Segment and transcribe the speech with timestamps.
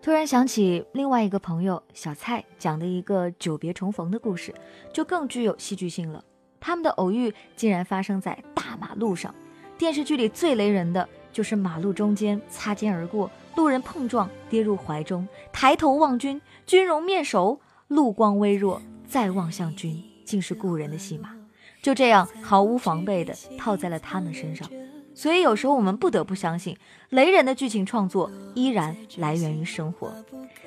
[0.00, 4.54] 突然想起另外一个朋友小蔡讲的一个久别重逢的故事，
[4.92, 6.24] 就更具有戏剧性了。
[6.60, 9.34] 他们的偶遇竟然发生在大马路上。
[9.76, 21.36] 电视剧里最雷人的就是马路中间擦肩而过，路人碰撞跌入怀中，抬头望君，君容面熟，路光微弱，再望向君，竟是故人的戏码。
[21.82, 24.68] 就这样毫无防备的套在了他们身上。
[25.18, 26.76] 所以有时候我们不得不相信，
[27.08, 30.14] 雷人的剧情创作依然来源于生活。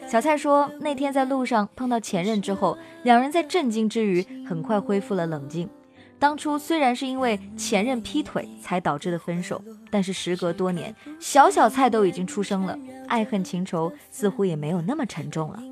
[0.09, 5.69] 小蔡说，那天在路上碰到前任之后，两人在震惊之余，很快恢复了冷静。
[6.19, 15.63] 当初虽然是因为前任劈腿才导致的分手，但是时隔多年，小小蔡都已经出生了，爱恨情仇似乎也没有那么沉重了。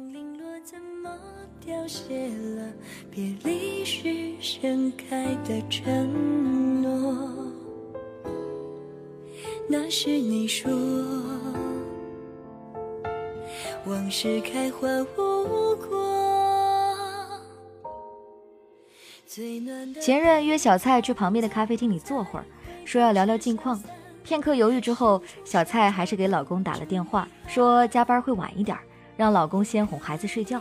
[9.72, 10.72] 那是你说，
[13.86, 17.30] 往事开花无果。
[20.02, 22.46] 前任约小蔡去旁边的咖啡厅里坐会儿，
[22.84, 23.80] 说要聊聊近况。
[24.24, 28.76] 片刻犹豫之后，小蔡还是给老公打了电话，说加班会晚一点，
[29.16, 30.60] 让老公先哄孩子睡觉。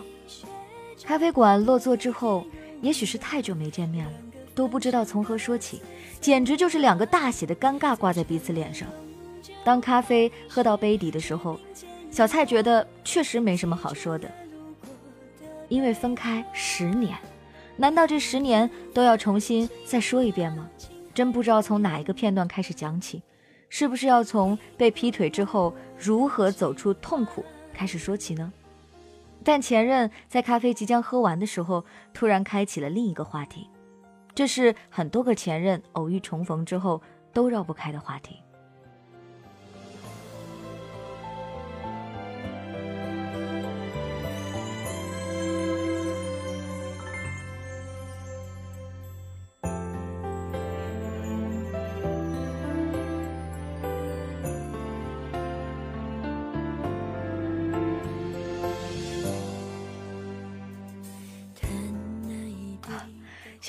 [1.02, 2.44] 咖啡馆落座之后，
[2.82, 4.12] 也许是太久没见面了。
[4.54, 5.80] 都不知道从何说起，
[6.20, 8.88] 简直就是两个大写的尴尬挂在彼此脸上。
[9.64, 11.58] 当咖啡喝到杯底的时候，
[12.10, 14.30] 小蔡觉得确实没什么好说的，
[15.68, 17.16] 因为分开十年，
[17.76, 20.68] 难道这十年都要重新再说一遍吗？
[21.12, 23.22] 真不知道从哪一个片段开始讲起，
[23.68, 28.52] 是不是要从被劈腿之后如何走出痛苦开始说起呢？
[29.44, 33.68] 但前任在咖啡即将喝完的时候，突然开启了另一个话题。
[34.34, 38.36] 这是很多个前任偶遇重逢之后都绕不开的话题。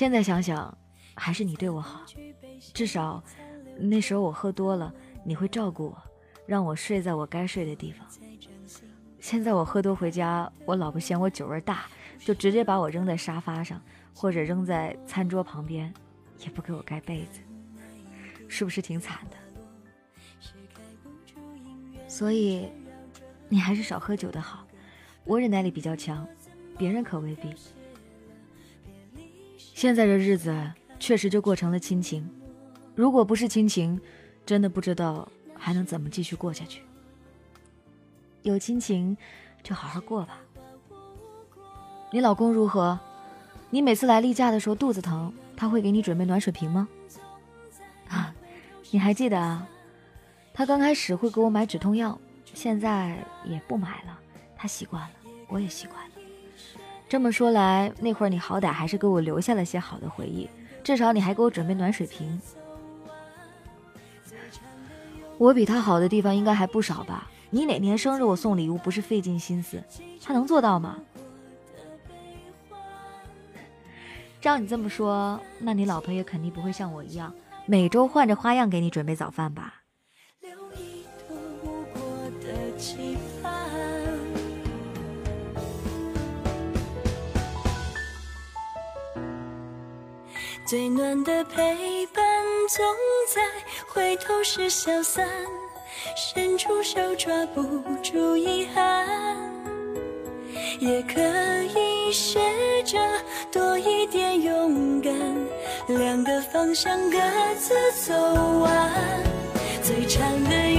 [0.00, 0.74] 现在想想，
[1.14, 2.06] 还是你对我好，
[2.72, 3.22] 至少
[3.76, 4.90] 那时候我喝多了，
[5.26, 6.02] 你会照顾我，
[6.46, 8.08] 让我睡在我该睡的地方。
[9.20, 11.84] 现在我喝多回家，我老婆嫌我酒味大，
[12.18, 13.78] 就直接把我扔在沙发上，
[14.14, 15.92] 或者扔在餐桌旁边，
[16.38, 17.40] 也不给我盖被子，
[18.48, 19.36] 是不是挺惨的？
[22.08, 22.70] 所以，
[23.50, 24.66] 你还是少喝酒的好，
[25.24, 26.26] 我忍耐力比较强，
[26.78, 27.54] 别人可未必。
[29.80, 30.54] 现在这日子
[30.98, 32.28] 确实就过成了亲情，
[32.94, 33.98] 如果不是亲情，
[34.44, 35.26] 真的不知道
[35.56, 36.82] 还能怎么继续过下去。
[38.42, 39.16] 有亲情，
[39.62, 40.38] 就好好过吧。
[42.12, 43.00] 你老公如何？
[43.70, 46.86] 你每次来例假的时候肚子疼，他会给你准备暖水瓶吗？
[48.10, 48.34] 啊，
[48.90, 49.66] 你还记得啊？
[50.52, 52.20] 他刚开始会给我买止痛药，
[52.52, 53.16] 现在
[53.46, 54.20] 也不买了，
[54.54, 55.10] 他习惯了，
[55.48, 56.09] 我也习惯了。
[57.10, 60.48] 这么说来，那会儿你好歹还是给我留下了些好的回忆，
[60.84, 62.40] 至少你还给我准备暖水瓶。
[65.36, 67.28] 我比他好的地方应该还不少吧？
[67.50, 69.82] 你哪年生日我送礼物不是费尽心思？
[70.22, 70.98] 他能做到吗？
[74.40, 77.34] 照你这么说，那你老婆也肯定不会像我一样，
[77.66, 79.79] 每周换着花样给你准备早饭吧？
[90.70, 92.24] 最暖的陪伴，
[92.68, 92.86] 总
[93.34, 93.42] 在
[93.88, 95.28] 回头时消散。
[96.16, 97.60] 伸出手抓不
[98.04, 99.04] 住遗憾，
[100.78, 101.20] 也可
[101.76, 102.38] 以学
[102.84, 103.00] 着
[103.50, 105.12] 多一点勇敢。
[105.88, 107.18] 两个方向各
[107.58, 107.74] 自
[108.06, 108.14] 走
[108.60, 108.92] 完，
[109.82, 110.69] 最长的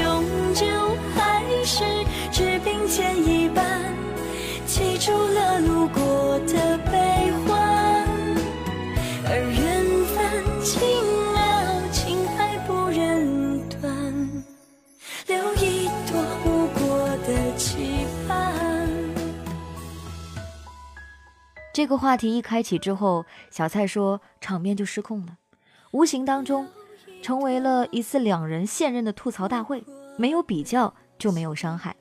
[21.81, 25.39] 这个话题一开启之后，小蔡说场面就失控了，
[25.89, 26.67] 无形当中
[27.23, 29.83] 成为了一次两人现任的吐槽大会。
[30.15, 31.95] 没有比较就没有伤害，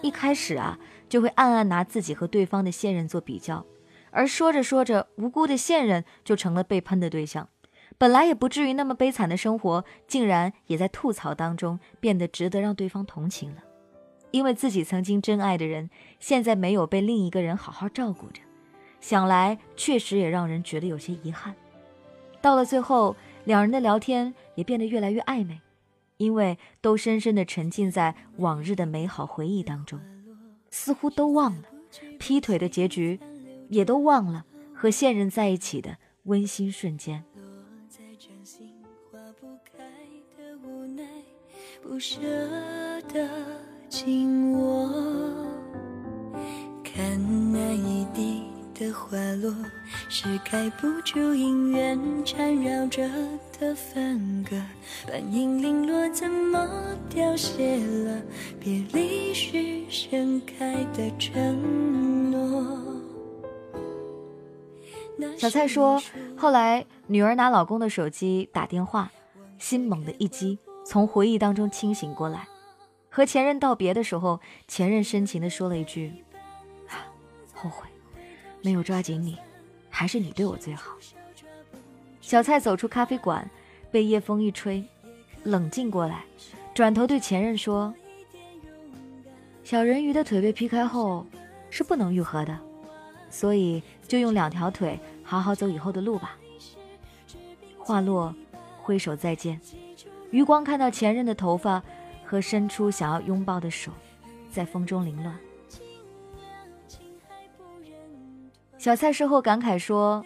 [0.00, 0.78] 一开始啊
[1.10, 3.66] 就会暗暗拿自己和对方的现任做比较，
[4.10, 7.50] 而说着说着，无辜的现任就成了被喷的对象。
[7.98, 13.62] 本来也不至于那么悲惨的生活，竟然也在吐槽当中变得值得让对方同情了。
[14.30, 18.40] 因为自己曾经真爱的人，现在没有被另一个人好好照顾着，
[19.00, 21.54] 想来确实也让人觉得有些遗憾。
[22.40, 25.60] 到了最后，两人的聊天也变得越来越暧昧，
[26.16, 30.00] 因为都深深的沉浸在往日的美好回忆当中，
[30.70, 31.68] 似乎都忘了
[32.18, 33.18] 劈腿的结局，
[33.68, 37.24] 也都忘了和现任在一起的温馨瞬间。
[41.82, 42.20] 不舍
[43.12, 43.28] 得。
[43.88, 44.86] 紧握，
[48.78, 49.52] 的花落，
[50.08, 53.08] 是盖不住姻缘缠绕着
[53.58, 54.56] 的分割。
[55.06, 56.68] 半影零落，怎么
[57.10, 58.22] 凋谢了
[58.60, 62.78] 别离时盛开的承诺？
[65.36, 66.00] 小蔡说，
[66.36, 69.10] 后来女儿拿老公的手机打电话，
[69.58, 72.46] 心猛地一击，从回忆当中清醒过来。
[73.10, 74.38] 和前任道别的时候，
[74.68, 76.24] 前任深情地说了一句
[76.86, 77.10] ：“啊
[77.52, 77.88] 后悔，
[78.62, 79.36] 没有抓紧你，
[79.88, 80.92] 还是你对我最好。”
[82.20, 83.48] 小蔡走出咖啡馆，
[83.90, 84.84] 被夜风一吹，
[85.44, 86.24] 冷静过来，
[86.74, 87.94] 转头对前任说
[89.64, 91.26] ：“小人鱼的腿被劈开后
[91.70, 92.58] 是不能愈合的，
[93.30, 96.36] 所以就用两条腿好好走以后的路吧。”
[97.78, 98.34] 话落，
[98.82, 99.60] 挥手再见。
[100.30, 101.82] 余光看到前任的头发。
[102.30, 103.90] 和伸出想要拥抱的手，
[104.52, 105.34] 在风中凌乱。
[108.88, 110.24] 小蔡事后感慨说：“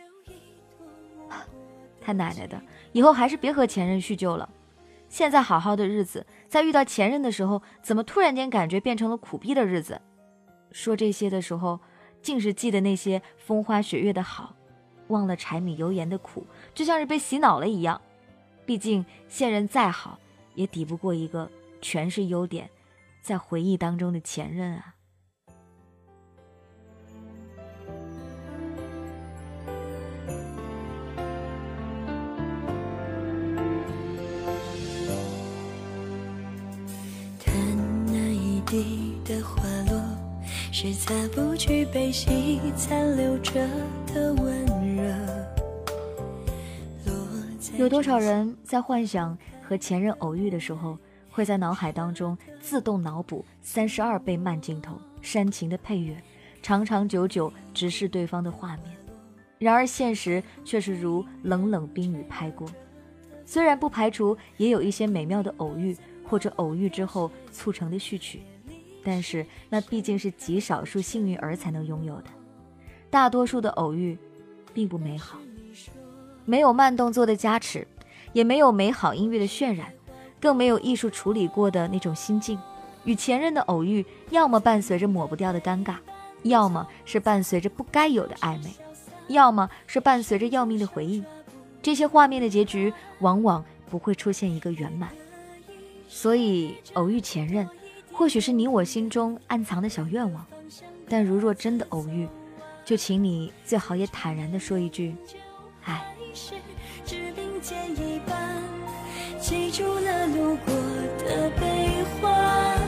[2.01, 2.63] 他奶奶的，
[2.93, 4.49] 以后还是别和前任叙旧了。
[5.09, 10.01] 现在好好的日子，在遇到前任的时候，怎么突然间感觉变成了苦逼的日子？”
[10.71, 11.81] 说这些的时候，
[12.23, 14.55] 竟是记得那些风花雪月的好，
[15.09, 18.01] 忘了柴米油盐的苦，就像是被洗脑了一样。
[18.65, 20.21] 毕竟现任再好，
[20.55, 21.51] 也抵不过一个。
[21.81, 22.71] 全是优点，
[23.23, 24.92] 在回忆当中的前任啊。
[38.73, 40.01] 地的花落，
[40.73, 43.69] 是擦不去悲喜残留着
[44.07, 45.15] 的温热。
[47.77, 50.97] 有多少人在幻想和前任偶遇的时候？
[51.31, 56.17] 会在脑海当中自动脑补三十二倍慢镜头、煽情的配乐、
[56.63, 58.97] 长长久久直视对方的画面。
[59.59, 62.67] 然而现实却是如冷冷冰雨拍过。
[63.45, 65.95] 虽然不排除也有一些美妙的偶遇，
[66.27, 68.43] 或者偶遇之后促成的序曲，
[69.05, 72.27] 但是那毕竟是极少数幸运儿才能拥有的。
[73.11, 74.17] 大多数的偶遇，
[74.73, 75.39] 并不美好，
[76.45, 77.87] 没有慢动作的加持，
[78.33, 79.93] 也没有美好音乐的渲染。
[80.41, 82.59] 更没有艺术处理过的那种心境，
[83.05, 85.95] 与前任的偶遇，要么伴随着抹不掉的尴尬，
[86.43, 88.71] 要么是伴随着不该有的暧昧，
[89.29, 91.23] 要么是伴随着要命的回忆。
[91.81, 95.11] 这些画面的结局，往往不会出现一个圆满。
[96.09, 97.69] 所以，偶遇前任，
[98.13, 100.45] 或许是你我心中暗藏的小愿望。
[101.09, 102.29] 但如若真的偶遇，
[102.85, 105.15] 就请你最好也坦然的说一句
[105.85, 106.05] ：“唉。”
[109.41, 110.73] 记住了路过
[111.19, 112.82] 的悲欢，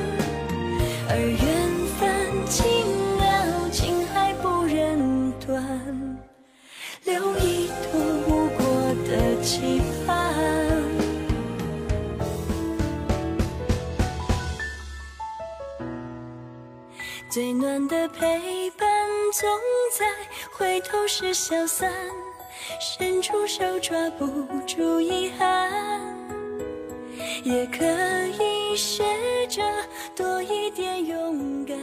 [18.19, 18.87] 陪伴，
[19.33, 19.49] 总
[19.99, 20.07] 在
[20.53, 21.93] 回头时消散，
[22.81, 24.27] 伸出手抓不
[24.67, 25.71] 住遗憾。
[27.43, 27.85] 也可
[28.27, 29.05] 以学
[29.49, 29.63] 着
[30.17, 31.77] 多一点勇敢。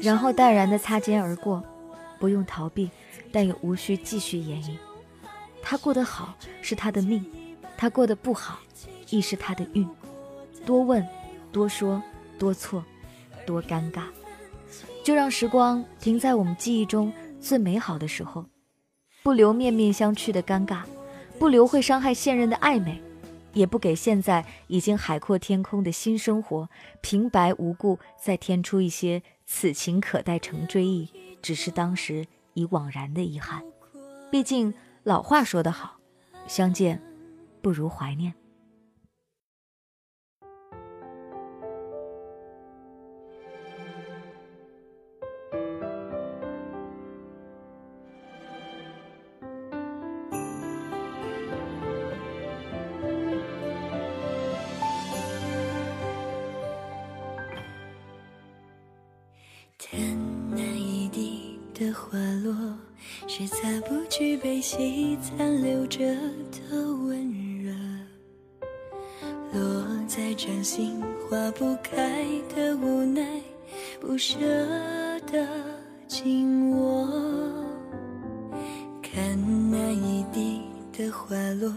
[0.00, 1.62] 然后淡然的擦肩而过，
[2.20, 2.90] 不用逃避，
[3.32, 4.76] 但也无需继续演绎。
[5.60, 7.24] 他过得好是他的命，
[7.76, 8.58] 他过得不好
[9.10, 9.88] 亦是他的运。
[10.64, 11.06] 多问，
[11.50, 12.00] 多说，
[12.38, 12.84] 多错，
[13.44, 14.02] 多尴尬，
[15.08, 17.10] 就让时光停在我们记忆中
[17.40, 18.44] 最美好的时候，
[19.22, 20.82] 不留面面相觑的尴尬，
[21.38, 23.00] 不留会伤害现任的暧昧。
[23.54, 26.68] 也不给现在已经海阔天空的新生活
[27.00, 31.08] 平白无故再添出一些此情可待成追忆，
[31.40, 33.62] 只是当时已惘然的遗憾。
[34.30, 34.74] 毕竟
[35.04, 35.96] 老话说得好，
[36.46, 37.02] 相见
[37.62, 38.34] 不如怀念。
[61.78, 62.52] 的花落，
[63.28, 65.98] 是擦不去悲喜残留着
[66.50, 67.30] 的温
[67.62, 67.72] 热，
[69.52, 73.40] 落在掌心化不开的无奈，
[74.00, 74.36] 不舍
[75.30, 75.46] 得
[76.08, 77.06] 紧握。
[79.00, 79.38] 看
[79.70, 80.47] 那一滴
[80.98, 81.72] 的花落，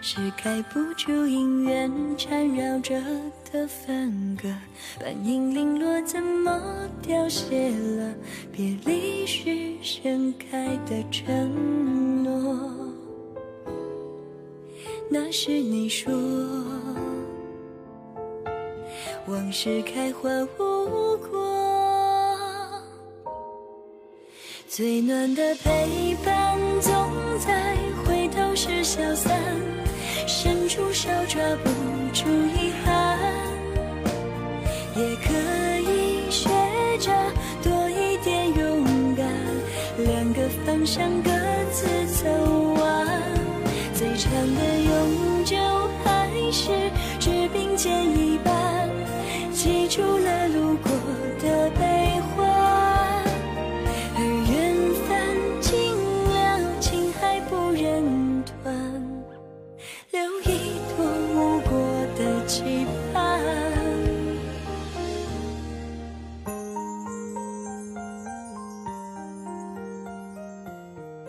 [0.00, 2.98] 是盖不住姻缘缠绕着
[3.52, 4.48] 的分割。
[4.98, 6.58] 半影零落，怎么
[7.02, 8.14] 凋谢了？
[8.50, 12.58] 别离时盛开的承诺。
[15.10, 16.10] 那是你说，
[19.26, 22.82] 往事开花无果，
[24.66, 26.92] 最暖的陪伴总
[27.38, 27.76] 在
[28.62, 29.36] 是消散，
[30.24, 31.70] 伸出手抓不
[32.14, 32.24] 住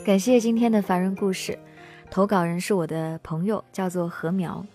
[0.04, 1.58] 感谢今天的凡人故事，
[2.12, 4.66] 投稿人是我的朋友，叫做何苗。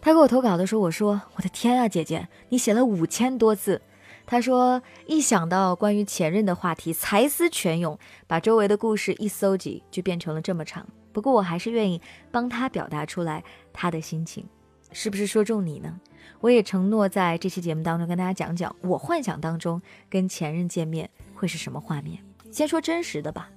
[0.00, 3.82] 他给我投稿的时候，我说：“我的天啊，姐姐，你写了五千多字。”
[4.24, 10.86] 他说：“一想到关于前任的话题，才思泉涌，把周围的故事一搜集，就变成了这么长。
[11.12, 12.00] 不过我还是愿意
[12.30, 14.46] 帮他表达出来他的心情，
[14.92, 15.98] 是不是说中你呢？
[16.40, 22.22] 我也承诺在这期节目当中跟大家讲讲我幻想当中跟前任见面会是什么画面。
[22.52, 23.50] 先说真实的吧。”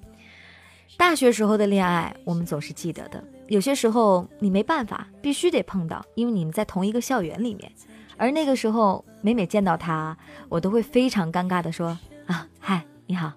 [0.97, 3.23] 大学时候的恋爱，我们总是记得的。
[3.47, 7.71] 有些时候你没办法，必须得碰到，因为你们在同一个校园里面。
[8.17, 10.15] 而那个时候，每每见到他，
[10.49, 13.31] 我都会非常尴尬的说：“啊，嗨，你好。”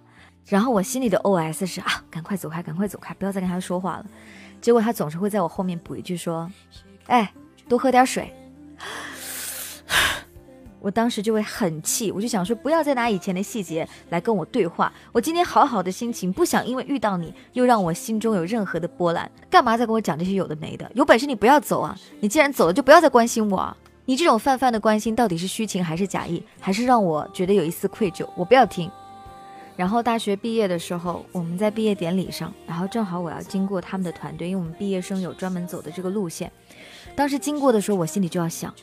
[0.45, 4.07] 然后我心里的 OS 是：“啊，赶快走开，赶快走开，不要再跟他说话了。”
[4.61, 6.51] 结果他总是会在我后面补一句说
[7.07, 7.33] ：“哎，
[7.69, 8.33] 多喝点水。”
[10.83, 14.93] 我当时就会很气，我就想说，不要再拿以前的细节来跟我对话。
[15.13, 19.31] 我今天好好的心情，不想因为遇到你，又让我心中有任何的波澜。
[19.49, 20.91] 干嘛再跟我讲这些有的没的？
[20.95, 21.97] 有本事你不要走啊！
[22.19, 23.77] 你既然走了，就不要再关心我啊！
[24.07, 28.27] 你这种泛泛的关心，到底是虚情还是假意，还是让我觉得有一丝愧疚？
[28.35, 28.91] 我不要听。
[29.77, 36.51] 然后大学毕业的时候，我们在毕业典礼上，然后正好我要经过他们的团队，因为我们毕业生有专门走的这个路线。
[37.15, 38.75] 当时经过的时候，我心里就要想。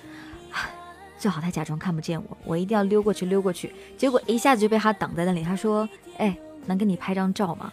[1.20, 3.72] 最好他假装看不见我，我一定要溜过去，溜过去。
[3.98, 5.44] 结果一下子就被他挡在那里。
[5.44, 6.36] 他说：“哎，
[6.66, 7.72] 能跟你拍张照吗？”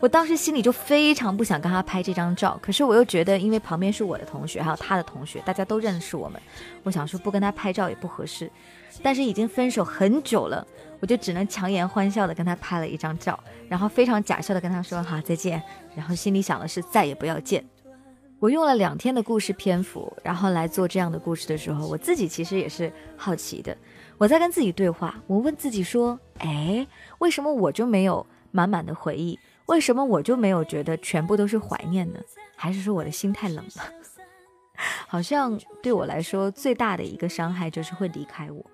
[0.00, 6.40] 我当时心里就非常不想跟他拍这张照，可是我又觉得，因为旁边是我的同学，还有他的同学，大家都认识我们，
[6.82, 8.50] 我想说不跟他拍照也不合适。
[9.00, 10.66] 但是已经分手很久了，
[10.98, 13.38] 我就只能强颜欢笑的跟他拍了一张照，
[13.68, 15.62] 然后非常假笑的跟他说：“好，再见。”
[15.94, 17.64] 然后心里想的是再也不要见。
[18.42, 23.76] 我用了两天的故事篇幅，然后来做这样的故事的时候，我自己其实也是好奇的。
[24.18, 26.84] 我在跟自己对话，我问自己说：“哎，
[27.20, 29.38] 为什么我就没有满满的回忆？
[29.66, 32.18] 为什么我就没有觉得全部都是怀念呢？
[32.56, 33.84] 还是说我的心太冷了？
[35.06, 38.66] 好像对我来说最大的一个伤害就是会离开我。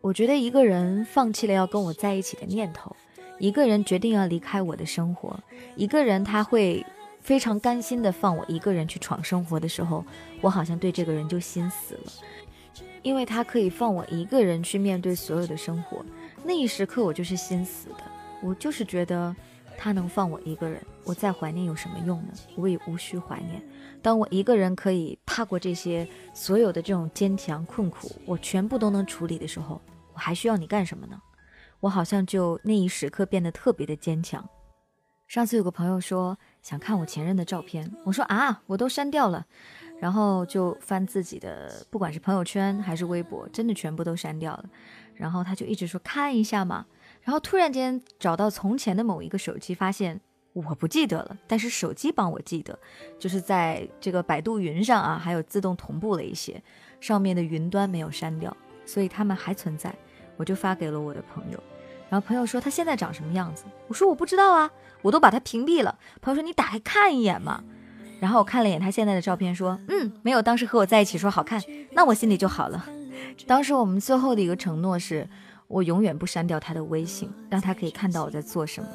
[0.00, 2.96] 我觉得一个人放弃了要跟我在一起的念头，
[3.38, 5.38] 一个人决定要离开我的生活，
[5.76, 6.82] 一个人他会。”
[7.24, 10.04] 非常甘心的放我一个人去闯生活的时候，
[10.42, 12.12] 我好像对这个人就心死了，
[13.00, 16.04] 因为他可以放我一个人去面对所有的生活，
[16.44, 18.04] 那一时刻我就是心死的，
[18.42, 19.34] 我就是觉得
[19.78, 22.34] 他能放我一个人，我再怀念有什么用呢？
[22.56, 23.62] 我也无需怀念。
[24.02, 29.80] 当我一个人可以踏过这些所有的这种坚强困苦，我全部都能处理的时候，
[30.12, 31.18] 我还需要你干什么呢？
[31.80, 34.46] 我好像就那一时刻变得特别的坚强。
[35.26, 36.36] 上次有个朋友说。
[36.64, 39.44] 想看我前任的照片，我说啊，我都删掉了，
[40.00, 44.64] 然后就翻自己的，不管是朋友圈还是微博，真的全部都删掉了。
[45.14, 46.86] 然后他就一直说看一下嘛，
[47.20, 50.18] 然后突然间找到从前的某一个手机，发现
[50.54, 52.78] 我不记得了，但是手机帮我记得，
[53.18, 56.62] 就是在这个百度云上啊，还有自动同步了一些，
[56.98, 58.56] 上面的云端没有删掉，
[58.86, 59.94] 所以他们还存在。
[60.38, 61.62] 我就发给了我的朋友，
[62.08, 64.70] 然后朋友说他现在长什么样子，我说我不知道啊。
[65.02, 65.98] 我都把他屏蔽了。
[66.22, 67.62] 朋友说：“你打开看一眼嘛。”
[68.20, 71.60] 然后我看了一眼他现在的照片，说：“嗯，没有当时和我在一起说好看。”
[71.92, 72.86] 那我心里就好了。
[73.46, 75.28] 当时我们最后的一个承诺是，
[75.68, 78.88] 我永远不删掉他的微信，让他可以看到我在做什么。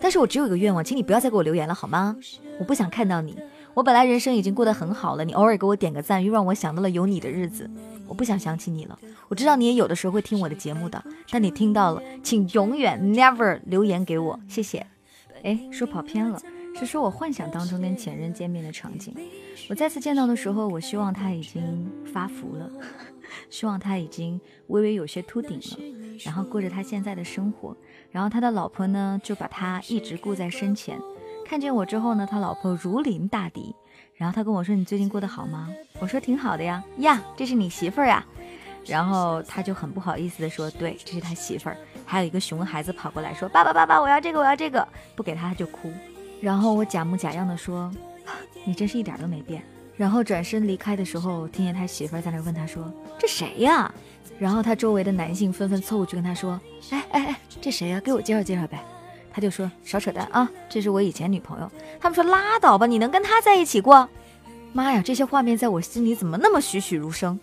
[0.00, 2.16] 但是我只有一个愿望，请你不要再给我留言了，好吗？
[2.58, 3.38] 我不想看到你。
[3.74, 7.68] 我本来人生已经过得很好了，你偶尔给我点个赞，又让我想到了有你的日子。
[8.10, 8.98] 我不想想起你了。
[9.28, 14.84] 我知道你也有的时候会听我的节目的，但你听到了，请永远 never 留言给我，谢谢。
[15.44, 16.42] 哎，说跑偏了，
[16.74, 19.14] 是说我幻想当中跟前任见面的场景。
[19.68, 22.68] 我再次见到的时候，我希望他已经发福了，
[23.48, 25.78] 希望他已经微微有些秃顶了，
[26.24, 27.76] 然后过着他现在的生活。
[28.10, 31.00] 然后他的老婆呢，就把他一直顾在身前。
[31.46, 33.72] 看见我之后呢，他老婆如临大敌。
[34.20, 35.66] 然后他跟我说：“你最近过得好吗？”
[35.98, 38.22] 我说：“挺好的呀。”呀，这是你媳妇儿呀。
[38.84, 44.86] 然后他就很不好意思的说：“对，这是他媳妇儿。”还有一个熊孩子跑过来说：“爸爸，爸爸，我要这个，我要这个。”
[45.16, 45.90] 不给他他就哭。
[46.38, 47.90] 然后我假模假样的说
[48.62, 49.62] ：“你真是一点都没变。”
[49.96, 53.90] 然后转身离开的时候，听见他媳妇儿在那问他说：“这谁呀？”
[54.38, 56.60] 然后他周围的男性纷纷凑过去跟他说
[56.92, 57.98] ：“哎哎哎，这谁呀？
[58.00, 58.84] 给我介绍介绍呗。”
[59.32, 61.70] 他就说：“少扯淡啊，这是我以前女朋友。”
[62.00, 64.08] 他们说：“拉倒吧，你能跟他在一起过？”
[64.72, 67.38] 妈呀，这些画面在我心里怎么那么栩栩如生？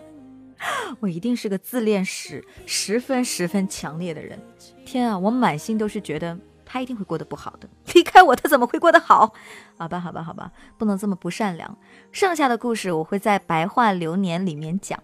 [1.00, 4.38] 我一定是个自恋史十分十分强烈的人。
[4.84, 7.68] 天啊，我满心都是觉得他一定会过得不好的。
[7.94, 9.32] 离开我，他怎么会过得好？
[9.76, 11.76] 好吧，好吧，好吧，不能这么不善良。
[12.12, 15.02] 剩下的故事我会在白话流年里面讲。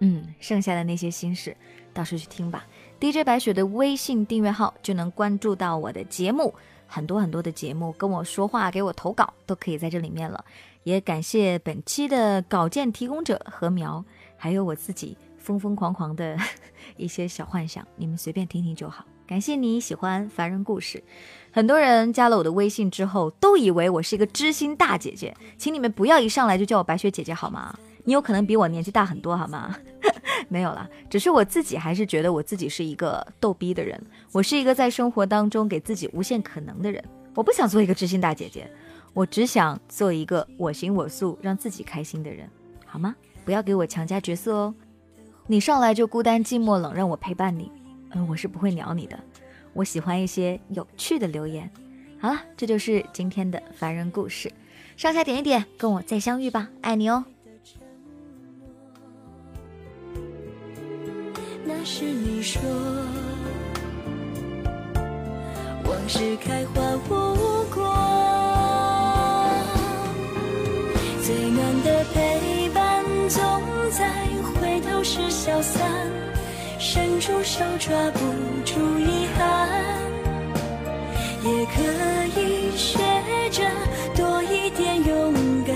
[0.00, 1.56] 嗯，剩下的那些心事，
[1.94, 2.66] 到时候去听吧。
[3.00, 6.54] DJ 白雪的微信订阅号就能关注到我的节目，
[6.86, 10.44] 很多很多的节目，跟我说话，给我投稿都可以在这里面了。
[10.82, 14.04] 也感谢本期的稿件提供者何苗，
[14.36, 16.36] 还有我自己疯疯狂狂的
[16.98, 19.06] 一些小幻想，你们随便听听就好。
[19.26, 21.02] 感谢你喜欢凡人故事，
[21.50, 27.74] 很多人加了我的微信之后，都以为我是一个知心大姐姐，请你们不要一上来就叫我白雪姐姐好吗？
[28.04, 29.76] 你有可能比我年纪大很多，好吗？
[30.48, 34.00] 没有了，只是我自己还是觉得我自己是一个逗逼的人，
[34.32, 37.02] 我是一个在生活当中给自己无限可能的人。
[37.34, 38.68] 我不想做一个知心大姐姐，
[39.12, 42.48] 我只想做一个我行我素、让自己开心的人，
[42.84, 43.14] 好吗？
[43.44, 44.74] 不要给我强加角色哦。
[45.46, 47.70] 你上来就孤单寂寞冷，让我陪伴你，
[48.10, 49.18] 嗯，我是不会鸟你的。
[49.72, 51.70] 我喜欢一些有趣的留言。
[52.18, 54.52] 好了，这就是今天的凡人故事，
[54.96, 57.24] 上下点一点，跟我再相遇吧，爱你哦。
[61.82, 62.60] 是你说，
[65.84, 67.82] 往事开花无果，
[71.24, 73.40] 最暖的陪伴总
[73.90, 74.12] 在
[74.60, 75.82] 回头时消散，
[76.78, 78.20] 伸出手抓不
[78.64, 79.68] 住遗憾，
[81.42, 81.82] 也可
[82.40, 82.98] 以学
[83.50, 83.64] 着
[84.14, 85.74] 多一点勇敢，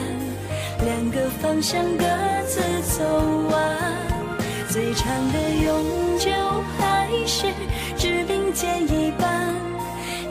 [0.84, 2.04] 两个方向各
[2.46, 3.02] 自走
[3.50, 4.03] 完。
[4.94, 6.30] 长的永久
[6.78, 7.46] 还是
[7.96, 9.54] 只并肩一半，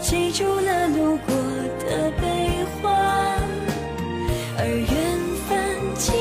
[0.02, 1.36] 记住了路过
[1.80, 3.42] 的悲欢，
[4.58, 4.88] 而缘
[5.48, 5.52] 分
[5.96, 6.14] 尽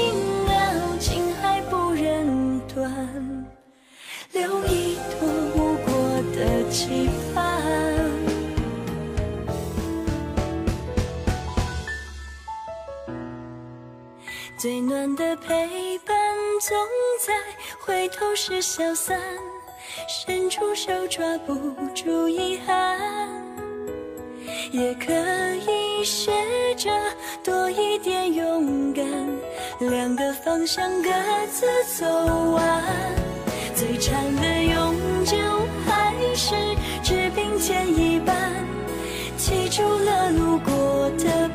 [0.47, 2.91] 了，情还不忍断，
[4.33, 5.93] 留一朵无果
[6.35, 7.41] 的期盼。
[14.59, 15.92] 最暖的陪
[16.65, 16.79] 总
[17.19, 17.35] 在
[17.81, 19.21] 回头时消散，
[20.07, 21.57] 伸出手抓不
[21.93, 23.01] 住遗憾，
[24.71, 25.13] 也可
[25.69, 26.31] 以学
[26.77, 26.89] 着
[27.43, 29.05] 多一点勇敢，
[29.81, 31.11] 两个方向各
[31.51, 31.67] 自
[31.99, 32.07] 走
[32.53, 32.85] 完，
[33.75, 35.37] 最长的永久
[35.85, 36.55] 还是
[37.03, 38.53] 只并肩一半，
[39.37, 41.49] 记住了路过的